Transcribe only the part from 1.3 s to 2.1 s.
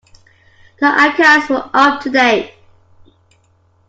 were up to